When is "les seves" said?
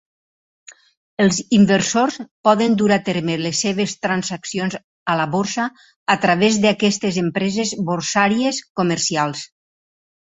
3.41-3.93